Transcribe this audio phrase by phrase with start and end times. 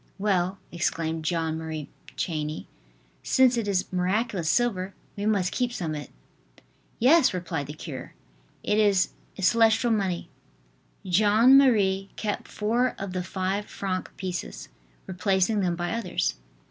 [0.17, 2.65] "Well," exclaimed Jeanne Marie Chaney,
[3.21, 6.09] "since it is miraculous silver, we must keep some of it."
[6.97, 8.15] "Yes!" replied the cure,
[8.63, 9.09] "it is
[9.39, 10.27] celestial money."
[11.05, 14.69] Jeanne Marie kept four of the five franc pieces,
[15.05, 16.33] replacing them by others.